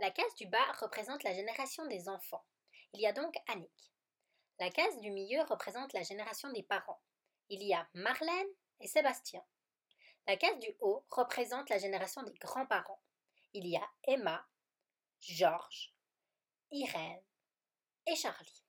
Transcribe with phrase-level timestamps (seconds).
[0.00, 2.44] La case du bas représente la génération des enfants.
[2.92, 3.92] Il y a donc Annick.
[4.60, 7.02] La case du milieu représente la génération des parents.
[7.48, 8.46] Il y a Marlène
[8.80, 9.42] et Sébastien.
[10.28, 13.02] La case du haut représente la génération des grands-parents.
[13.54, 14.46] Il y a Emma,
[15.20, 15.92] Georges,
[16.70, 17.24] Irène
[18.06, 18.67] et Charlie.